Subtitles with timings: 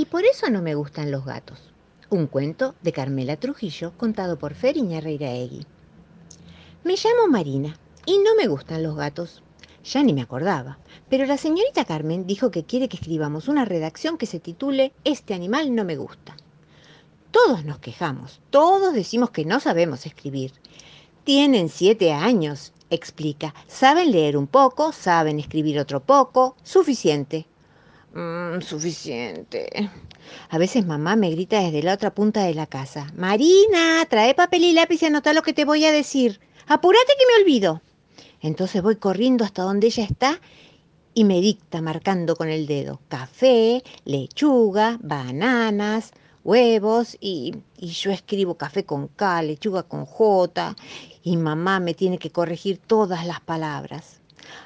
[0.00, 1.58] Y por eso no me gustan los gatos.
[2.08, 5.66] Un cuento de Carmela Trujillo contado por Fer Iñarreiraegui.
[6.84, 7.76] Me llamo Marina
[8.06, 9.42] y no me gustan los gatos.
[9.84, 10.78] Ya ni me acordaba,
[11.10, 15.34] pero la señorita Carmen dijo que quiere que escribamos una redacción que se titule Este
[15.34, 16.34] animal no me gusta.
[17.30, 20.52] Todos nos quejamos, todos decimos que no sabemos escribir.
[21.24, 23.54] Tienen siete años, explica.
[23.68, 27.49] Saben leer un poco, saben escribir otro poco, suficiente.
[28.14, 29.90] Mm, suficiente.
[30.48, 33.06] A veces mamá me grita desde la otra punta de la casa.
[33.16, 36.40] Marina, trae papel y lápiz y anota lo que te voy a decir.
[36.66, 37.82] Apúrate que me olvido.
[38.40, 40.40] Entonces voy corriendo hasta donde ella está
[41.14, 43.00] y me dicta marcando con el dedo.
[43.08, 50.74] Café, lechuga, bananas, huevos y, y, yo escribo café con K, lechuga con J
[51.22, 54.20] y mamá me tiene que corregir todas las palabras.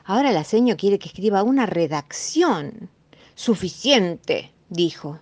[0.04, 2.88] Ahora la seño quiere que escriba una redacción.
[3.36, 5.18] Suficiente, dijo.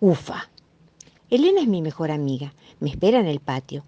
[0.00, 0.48] Ufa.
[1.28, 2.54] Elena es mi mejor amiga.
[2.80, 3.84] Me espera en el patio.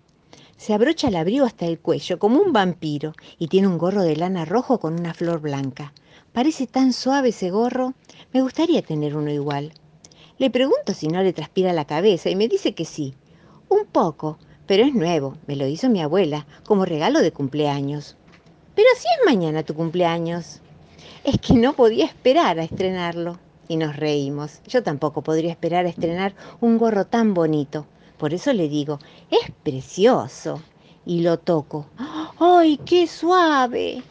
[0.58, 4.14] Se abrocha el abrigo hasta el cuello, como un vampiro, y tiene un gorro de
[4.14, 5.94] lana rojo con una flor blanca.
[6.34, 7.94] Parece tan suave ese gorro.
[8.34, 9.72] Me gustaría tener uno igual.
[10.36, 13.14] Le pregunto si no le transpira la cabeza y me dice que sí.
[13.70, 15.38] Un poco, pero es nuevo.
[15.46, 18.16] Me lo hizo mi abuela como regalo de cumpleaños.
[18.74, 20.60] Pero si es mañana tu cumpleaños.
[21.24, 23.38] Es que no podía esperar a estrenarlo
[23.72, 24.60] y nos reímos.
[24.66, 27.86] Yo tampoco podría esperar a estrenar un gorro tan bonito.
[28.18, 28.98] Por eso le digo,
[29.30, 30.62] es precioso.
[31.06, 31.86] Y lo toco.
[32.38, 34.02] ¡Ay, qué suave!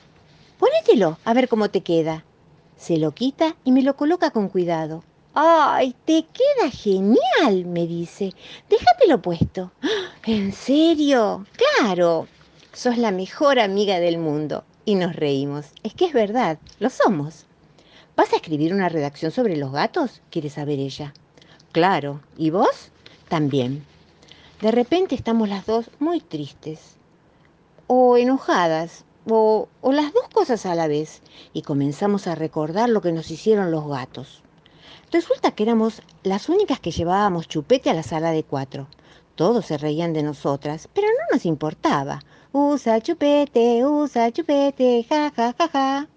[0.58, 2.26] Ponételo, a ver cómo te queda.
[2.76, 5.04] Se lo quita y me lo coloca con cuidado.
[5.36, 7.66] ¡Ay, te queda genial!
[7.66, 8.34] me dice.
[8.67, 9.72] Déjatelo puesto.
[10.26, 11.45] ¿En serio?
[11.78, 12.28] Claro.
[12.73, 14.64] Sos la mejor amiga del mundo.
[14.86, 15.67] Y nos reímos.
[15.84, 17.45] Es que es verdad, lo somos.
[18.16, 20.22] ¿Vas a escribir una redacción sobre los gatos?
[20.30, 21.14] quiere saber ella.
[21.72, 22.22] Claro.
[22.38, 22.92] ¿Y vos?
[23.30, 23.86] También.
[24.62, 26.98] De repente estamos las dos muy tristes,
[27.88, 31.22] o enojadas, o, o, las dos cosas a la vez,
[31.54, 34.43] y comenzamos a recordar lo que nos hicieron los gatos.
[35.11, 38.88] Resulta que éramos las únicas que llevábamos chupete a la sala de cuatro.
[39.36, 42.22] Todos se reían de nosotras, pero no nos importaba.
[42.52, 46.08] Usa chupete, usa chupete, ja, ja, ja, ja.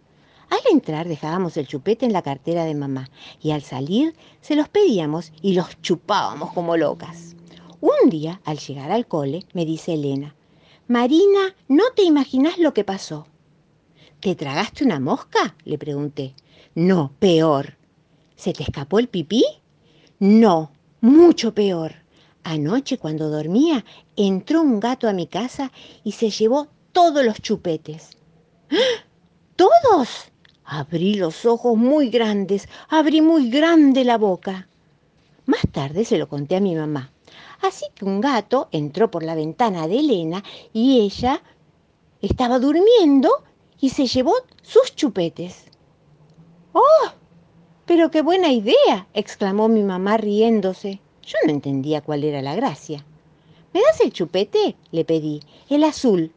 [0.54, 3.10] Al entrar dejábamos el chupete en la cartera de mamá
[3.42, 7.34] y al salir se los pedíamos y los chupábamos como locas.
[7.80, 10.36] Un día, al llegar al cole, me dice Elena,
[10.86, 13.26] Marina, no te imaginas lo que pasó.
[14.20, 15.56] ¿Te tragaste una mosca?
[15.64, 16.36] le pregunté.
[16.76, 17.76] No, peor.
[18.36, 19.44] ¿Se te escapó el pipí?
[20.20, 20.70] No,
[21.00, 21.96] mucho peor.
[22.44, 25.72] Anoche cuando dormía entró un gato a mi casa
[26.04, 28.10] y se llevó todos los chupetes.
[29.56, 30.30] ¿Todos?
[30.64, 34.68] Abrí los ojos muy grandes, abrí muy grande la boca.
[35.46, 37.12] Más tarde se lo conté a mi mamá.
[37.60, 40.42] Así que un gato entró por la ventana de Elena
[40.72, 41.42] y ella
[42.20, 43.30] estaba durmiendo
[43.80, 45.66] y se llevó sus chupetes.
[46.72, 47.10] ¡Oh!
[47.86, 51.00] Pero qué buena idea, exclamó mi mamá riéndose.
[51.22, 53.04] Yo no entendía cuál era la gracia.
[53.72, 54.76] ¿Me das el chupete?
[54.90, 55.40] le pedí.
[55.68, 56.32] El azul.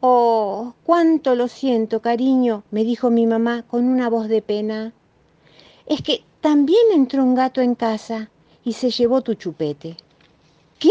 [0.00, 4.92] Oh, cuánto lo siento, cariño, me dijo mi mamá con una voz de pena.
[5.86, 8.30] Es que también entró un gato en casa
[8.64, 9.96] y se llevó tu chupete.
[10.78, 10.90] ¿Qué?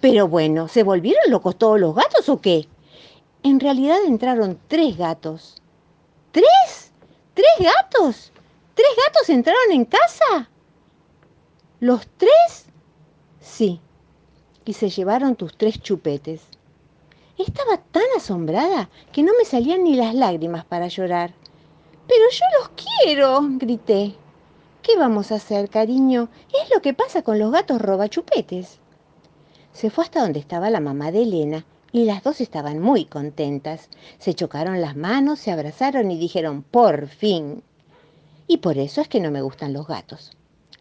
[0.00, 2.68] Pero bueno, ¿se volvieron locos todos los gatos o qué?
[3.42, 5.62] En realidad entraron tres gatos.
[6.32, 6.92] ¿Tres?
[7.34, 8.32] ¿Tres gatos?
[8.74, 10.50] ¿Tres gatos entraron en casa?
[11.80, 12.66] ¿Los tres?
[13.40, 13.80] Sí.
[14.64, 16.42] Y se llevaron tus tres chupetes.
[17.38, 21.32] Estaba tan asombrada que no me salían ni las lágrimas para llorar.
[22.06, 24.14] Pero yo los quiero, grité.
[24.82, 26.28] ¿Qué vamos a hacer, cariño?
[26.62, 28.78] Es lo que pasa con los gatos robachupetes.
[29.72, 33.88] Se fue hasta donde estaba la mamá de Elena y las dos estaban muy contentas.
[34.18, 37.62] Se chocaron las manos, se abrazaron y dijeron, por fin.
[38.46, 40.32] Y por eso es que no me gustan los gatos.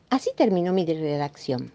[0.10, 1.72] Así terminó mi redacción.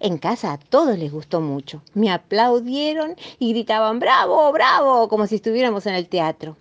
[0.00, 1.82] En casa a todos les gustó mucho.
[1.94, 6.56] Me aplaudieron y gritaban bravo, bravo, como si estuviéramos en el teatro.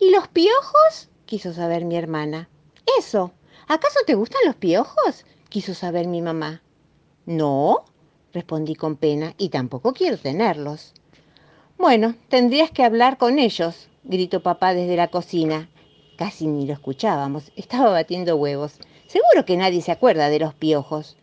[0.00, 1.08] ¿Y los piojos?
[1.26, 2.48] quiso saber mi hermana.
[2.98, 3.32] Eso.
[3.66, 5.24] ¿Acaso te gustan los piojos?
[5.48, 6.62] quiso saber mi mamá.
[7.26, 7.84] No,
[8.32, 10.94] respondí con pena, y tampoco quiero tenerlos.
[11.78, 15.68] Bueno, tendrías que hablar con ellos, gritó papá desde la cocina.
[16.16, 18.78] Casi ni lo escuchábamos, estaba batiendo huevos.
[19.06, 21.16] Seguro que nadie se acuerda de los piojos.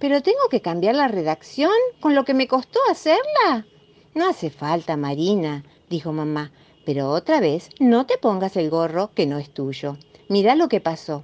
[0.00, 3.66] ¿Pero tengo que cambiar la redacción con lo que me costó hacerla?
[4.14, 6.52] No hace falta, Marina, dijo mamá,
[6.86, 9.98] pero otra vez no te pongas el gorro que no es tuyo.
[10.28, 11.22] Mira lo que pasó.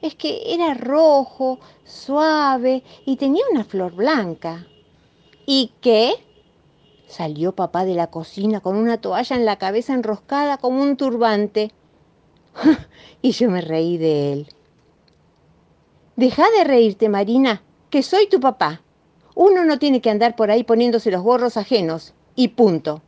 [0.00, 4.66] es que era rojo, suave y tenía una flor blanca.
[5.44, 6.14] ¿Y qué?
[7.06, 11.72] Salió papá de la cocina con una toalla en la cabeza enroscada como un turbante.
[13.22, 14.48] y yo me reí de él.
[16.16, 18.82] Deja de reírte, Marina, que soy tu papá.
[19.34, 22.14] Uno no tiene que andar por ahí poniéndose los gorros ajenos.
[22.34, 23.02] Y punto.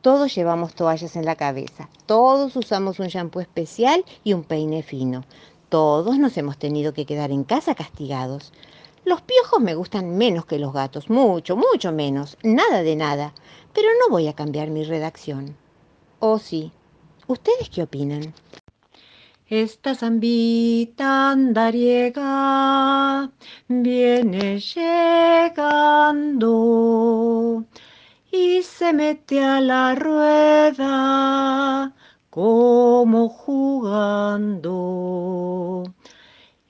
[0.00, 1.88] Todos llevamos toallas en la cabeza.
[2.06, 5.24] Todos usamos un shampoo especial y un peine fino.
[5.68, 8.52] Todos nos hemos tenido que quedar en casa castigados.
[9.04, 13.32] Los piojos me gustan menos que los gatos, mucho, mucho menos, nada de nada,
[13.72, 15.56] pero no voy a cambiar mi redacción.
[16.18, 16.72] ¿O sí?
[17.26, 18.34] ¿Ustedes qué opinan?
[19.48, 23.30] Esta zambita andariega
[23.68, 26.52] viene llegando
[28.32, 31.94] y se mete a la rueda
[32.28, 34.74] como jugando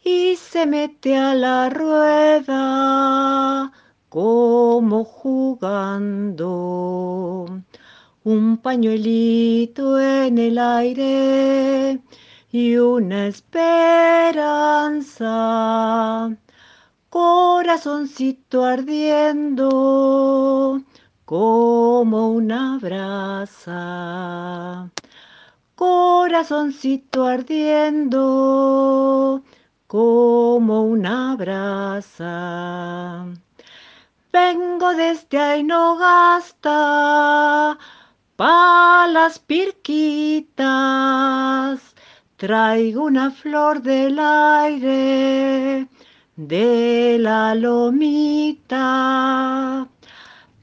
[0.04, 3.72] y se mete a la rueda
[4.10, 6.44] como jugando.
[8.22, 12.02] Un pañuelito en el aire
[12.56, 13.84] y una esperanza.
[17.10, 19.70] Corazoncito ardiendo
[21.26, 23.78] como una brasa.
[25.74, 28.22] Corazoncito ardiendo
[29.86, 33.26] como una brasa.
[34.32, 36.78] Vengo desde Ainogasta
[38.36, 40.56] pa' las pirquitas.
[42.36, 45.88] Traigo una flor del aire
[46.36, 48.68] de la lomita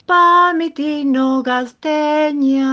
[0.06, 2.70] pa' mi tino gasteña,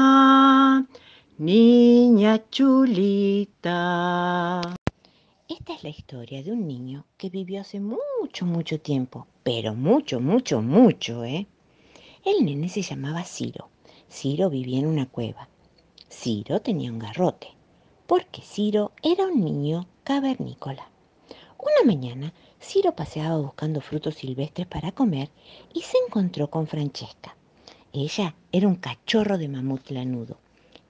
[1.38, 3.81] niña chulita.
[5.49, 10.20] Esta es la historia de un niño que vivió hace mucho, mucho tiempo, pero mucho,
[10.20, 11.47] mucho, mucho, ¿eh?
[12.23, 13.70] El nene se llamaba Ciro.
[14.11, 15.49] Ciro vivía en una cueva.
[16.11, 17.49] Ciro tenía un garrote,
[18.10, 20.90] porque Ciro era un niño cavernícola.
[21.56, 25.30] Una mañana, Ciro paseaba buscando frutos silvestres para comer
[25.72, 27.36] y se encontró con Francesca.
[27.92, 30.38] Ella era un cachorro de mamut lanudo.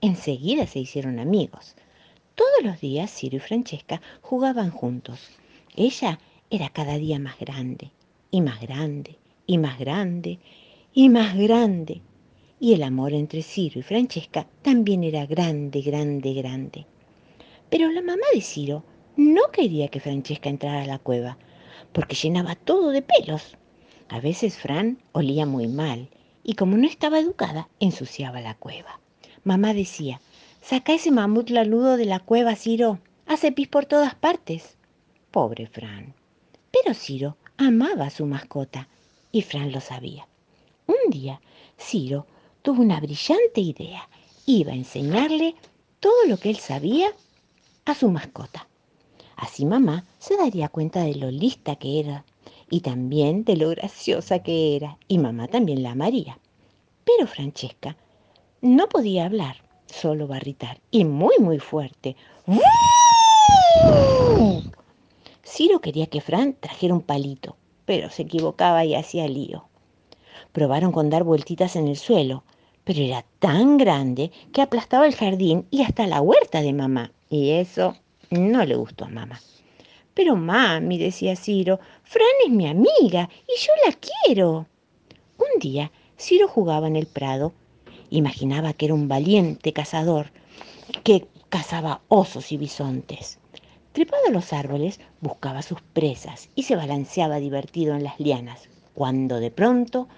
[0.00, 1.76] Enseguida se hicieron amigos.
[2.34, 5.20] Todos los días Ciro y Francesca jugaban juntos.
[5.76, 6.18] Ella
[6.48, 7.90] era cada día más grande,
[8.30, 10.38] y más grande, y más grande,
[10.94, 12.00] y más grande.
[12.58, 16.86] Y el amor entre Ciro y Francesca también era grande, grande, grande.
[17.70, 18.84] Pero la mamá de Ciro
[19.16, 21.38] no quería que Francesca entrara a la cueva,
[21.92, 23.56] porque llenaba todo de pelos.
[24.08, 26.10] A veces Fran olía muy mal,
[26.42, 28.98] y como no estaba educada, ensuciaba la cueva.
[29.44, 30.20] Mamá decía,
[30.62, 32.98] Saca ese mamut laludo de la cueva, Ciro.
[33.26, 34.76] Hace pis por todas partes.
[35.30, 36.14] Pobre Fran.
[36.70, 38.88] Pero Ciro amaba a su mascota
[39.32, 40.26] y Fran lo sabía.
[40.86, 41.40] Un día,
[41.78, 42.26] Ciro
[42.62, 44.08] tuvo una brillante idea.
[44.46, 45.54] Iba a enseñarle
[46.00, 47.12] todo lo que él sabía
[47.90, 48.68] a su mascota.
[49.36, 52.24] Así mamá se daría cuenta de lo lista que era
[52.70, 56.38] y también de lo graciosa que era, y mamá también la amaría.
[57.04, 57.96] Pero Francesca
[58.60, 59.56] no podía hablar
[59.86, 62.14] solo barritar y muy muy fuerte.
[65.44, 67.56] Ciro quería que Fran trajera un palito,
[67.86, 69.64] pero se equivocaba y hacía lío.
[70.52, 72.44] Probaron con dar vueltitas en el suelo,
[72.84, 77.52] pero era tan grande que aplastaba el jardín y hasta la huerta de mamá, y
[77.52, 77.96] eso
[78.28, 79.40] no le gustó a mamá.
[80.12, 84.66] Pero mami, decía Ciro, Fran es mi amiga y yo la quiero.
[85.38, 87.54] Un día, Ciro jugaba en el prado
[88.10, 90.32] Imaginaba que era un valiente cazador
[91.04, 93.38] que cazaba osos y bisontes.
[93.92, 99.38] Trepado a los árboles, buscaba sus presas y se balanceaba divertido en las lianas, cuando
[99.38, 100.08] de pronto,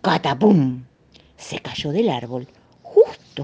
[0.00, 0.84] ¡catapum!
[1.36, 2.46] se cayó del árbol,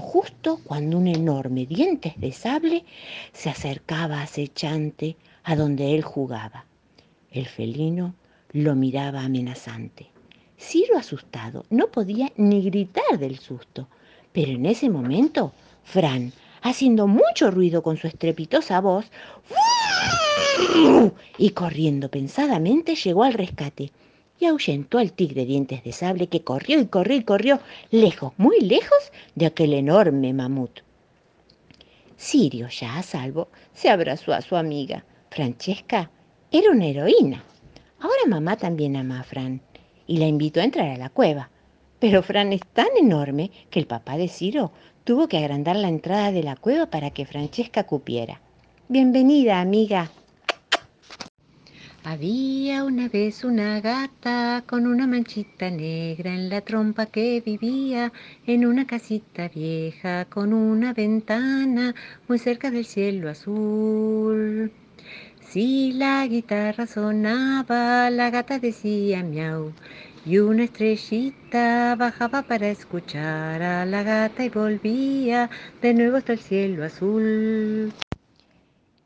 [0.01, 2.85] justo, cuando un enorme dientes de sable
[3.33, 6.65] se acercaba acechante a donde él jugaba.
[7.31, 8.15] El felino
[8.51, 10.07] lo miraba amenazante.
[10.59, 13.87] Ciro, asustado, no podía ni gritar del susto.
[14.31, 19.05] Pero en ese momento, Fran, haciendo mucho ruido con su estrepitosa voz,
[21.37, 23.91] y corriendo pensadamente llegó al rescate
[24.39, 27.59] y ahuyentó al tigre dientes de sable que corrió y corrió y corrió
[27.91, 30.81] lejos, muy lejos de aquel enorme mamut.
[32.15, 35.05] Sirio, ya a salvo, se abrazó a su amiga.
[35.29, 36.09] Francesca
[36.51, 37.43] era una heroína.
[37.99, 39.61] Ahora mamá también ama a Fran
[40.07, 41.49] y la invitó a entrar a la cueva.
[41.99, 44.71] Pero Fran es tan enorme que el papá de Ciro
[45.03, 48.41] tuvo que agrandar la entrada de la cueva para que Francesca cupiera.
[48.87, 50.11] Bienvenida, amiga.
[52.09, 58.13] Había una vez una gata con una manchita negra en la trompa que vivía
[58.45, 61.93] en una casita vieja con una ventana
[62.29, 64.71] muy cerca del cielo azul.
[65.41, 69.73] Si la guitarra sonaba, la gata decía miau
[70.25, 75.49] y una estrellita bajaba para escuchar a la gata y volvía
[75.81, 77.91] de nuevo hasta el cielo azul.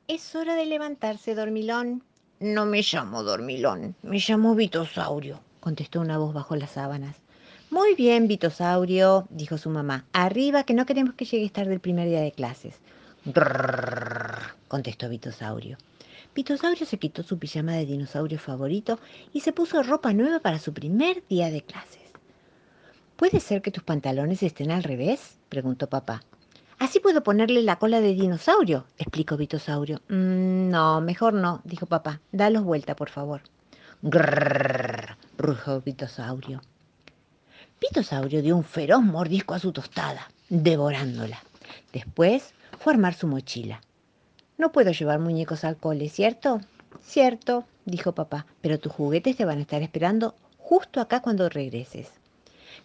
[0.07, 2.03] Es hora de levantarse, dormilón,
[2.41, 7.15] no me llamo Dormilón, me llamo Vitosaurio, contestó una voz bajo las sábanas.
[7.69, 10.05] Muy bien, Vitosaurio, dijo su mamá.
[10.11, 12.79] Arriba, que no queremos que llegues tarde el primer día de clases.
[13.25, 15.77] Grrr, contestó Vitosaurio.
[16.33, 18.99] Vitosaurio se quitó su pijama de dinosaurio favorito
[19.31, 22.01] y se puso ropa nueva para su primer día de clases.
[23.17, 25.37] ¿Puede ser que tus pantalones estén al revés?
[25.47, 26.23] preguntó papá.
[26.81, 30.01] Así puedo ponerle la cola de dinosaurio, explicó Vitosaurio.
[30.09, 32.21] Mm, no, mejor no, dijo papá.
[32.31, 33.41] Dalos vuelta, por favor.
[34.01, 36.59] Grrrr, rugió Vitosaurio.
[37.79, 41.43] Vitosaurio dio un feroz mordisco a su tostada, devorándola.
[41.93, 43.79] Después fue a armar su mochila.
[44.57, 46.61] No puedo llevar muñecos al cole, ¿cierto?
[47.03, 52.09] Cierto, dijo papá, pero tus juguetes te van a estar esperando justo acá cuando regreses.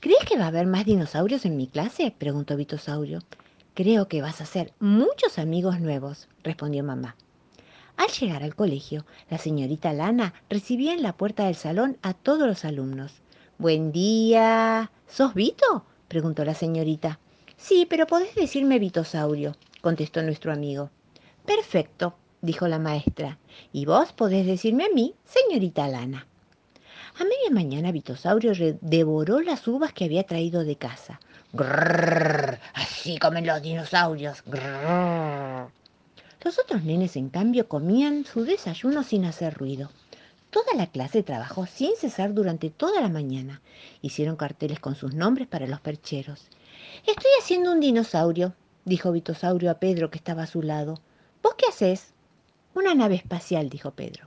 [0.00, 2.14] ¿Crees que va a haber más dinosaurios en mi clase?
[2.18, 3.22] preguntó Vitosaurio.
[3.76, 7.14] Creo que vas a hacer muchos amigos nuevos, respondió mamá.
[7.98, 12.48] Al llegar al colegio, la señorita Lana recibía en la puerta del salón a todos
[12.48, 13.12] los alumnos.
[13.58, 14.90] Buen día.
[15.06, 15.84] ¿Sos Vito?
[16.08, 17.20] preguntó la señorita.
[17.58, 20.88] Sí, pero podés decirme Vitosaurio, contestó nuestro amigo.
[21.44, 23.38] Perfecto, dijo la maestra.
[23.74, 26.26] Y vos podés decirme a mí, señorita Lana.
[27.18, 31.20] A media mañana Vitosaurio devoró las uvas que había traído de casa.
[32.74, 34.42] Así comen los dinosaurios.
[36.42, 39.90] Los otros nenes, en cambio, comían su desayuno sin hacer ruido.
[40.50, 43.60] Toda la clase trabajó sin cesar durante toda la mañana.
[44.00, 46.48] Hicieron carteles con sus nombres para los percheros.
[47.06, 51.00] Estoy haciendo un dinosaurio, dijo Vitosaurio a Pedro, que estaba a su lado.
[51.42, 52.14] ¿Vos qué haces?
[52.74, 54.26] Una nave espacial, dijo Pedro.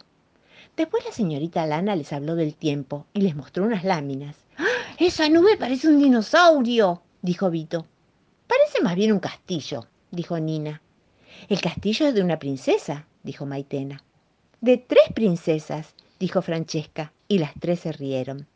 [0.75, 4.35] Después la señorita Lana les habló del tiempo y les mostró unas láminas.
[4.57, 4.65] ¡Ah!
[4.97, 7.01] ¡Esa nube parece un dinosaurio!
[7.21, 7.85] Dijo Vito.
[8.47, 10.81] Parece más bien un castillo, dijo Nina.
[11.47, 14.03] El castillo es de una princesa, dijo Maitena.
[14.61, 18.47] De tres princesas, dijo Francesca, y las tres se rieron.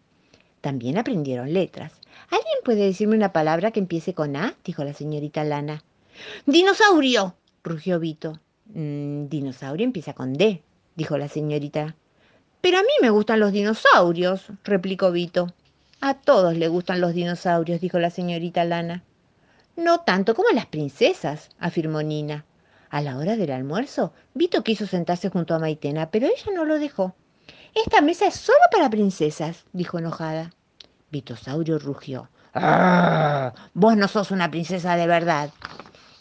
[0.61, 1.93] También aprendieron letras.
[2.29, 4.55] ¿Alguien puede decirme una palabra que empiece con A?
[4.63, 5.83] dijo la señorita Lana.
[6.45, 7.35] ¡Dinosaurio!
[7.63, 8.39] rugió Vito.
[8.73, 10.63] Mm, dinosaurio empieza con D,
[10.95, 11.95] dijo la señorita.
[12.61, 15.53] Pero a mí me gustan los dinosaurios, replicó Vito.
[16.05, 19.05] A todos le gustan los dinosaurios, dijo la señorita Lana.
[19.77, 22.43] No tanto como a las princesas, afirmó Nina.
[22.89, 26.77] A la hora del almuerzo, Vito quiso sentarse junto a Maitena, pero ella no lo
[26.77, 27.15] dejó.
[27.73, 30.51] Esta mesa es solo para princesas, dijo enojada.
[31.09, 32.27] Vitosaurio rugió.
[32.53, 33.53] ¡Ah!
[33.73, 35.51] Vos no sos una princesa de verdad.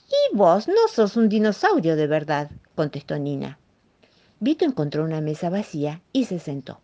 [0.06, 3.58] Y vos no sos un dinosaurio de verdad, contestó Nina.
[4.38, 6.80] Vito encontró una mesa vacía y se sentó.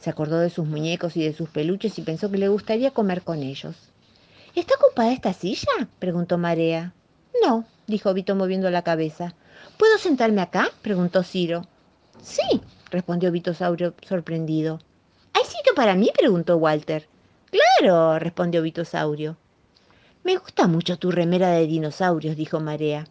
[0.00, 3.22] Se acordó de sus muñecos y de sus peluches y pensó que le gustaría comer
[3.22, 3.76] con ellos.
[4.54, 5.68] ¿Está ocupada esta silla?
[5.98, 6.94] preguntó Marea.
[7.44, 9.34] No, dijo Vito moviendo la cabeza.
[9.76, 10.70] ¿Puedo sentarme acá?
[10.82, 11.66] preguntó Ciro.
[12.22, 14.80] Sí, respondió Vitosaurio sorprendido.
[15.34, 16.10] ¿Hay sitio para mí?
[16.16, 17.06] preguntó Walter.
[17.50, 19.36] Claro, respondió Vitosaurio.
[20.24, 23.06] Me gusta mucho tu remera de dinosaurios, dijo Marea.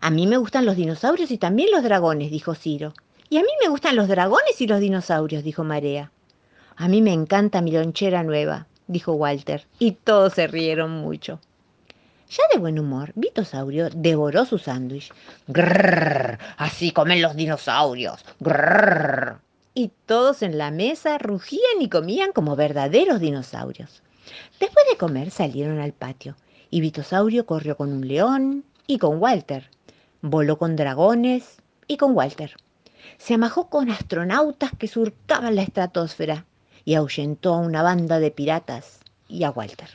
[0.00, 2.94] A mí me gustan los dinosaurios y también los dragones, dijo Ciro.
[3.32, 6.10] Y a mí me gustan los dragones y los dinosaurios, dijo Marea.
[6.74, 11.38] A mí me encanta mi lonchera nueva, dijo Walter, y todos se rieron mucho.
[12.28, 15.12] Ya de buen humor, Vitosaurio devoró su sándwich.
[15.46, 18.24] Grrr, así comen los dinosaurios.
[18.40, 19.38] Grrr.
[19.74, 24.02] Y todos en la mesa rugían y comían como verdaderos dinosaurios.
[24.58, 26.34] Después de comer salieron al patio
[26.68, 29.70] y Vitosaurio corrió con un león y con Walter.
[30.20, 32.56] Voló con dragones y con Walter
[33.20, 36.46] se amajó con astronautas que surcaban la estratosfera
[36.86, 39.90] y ahuyentó a una banda de piratas y a Walter.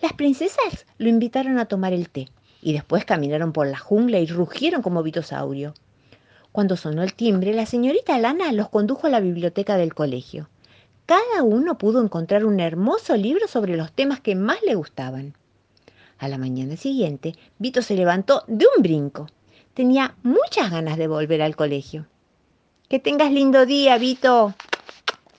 [0.00, 2.30] Las princesas lo invitaron a tomar el té
[2.62, 5.74] y después caminaron por la jungla y rugieron como vitosaurio.
[6.50, 10.48] Cuando sonó el timbre, la señorita Lana los condujo a la biblioteca del colegio.
[11.04, 15.34] Cada uno pudo encontrar un hermoso libro sobre los temas que más le gustaban.
[16.16, 19.26] A la mañana siguiente, Vito se levantó de un brinco.
[19.74, 22.06] Tenía muchas ganas de volver al colegio.
[22.88, 24.54] Que tengas lindo día, Vito.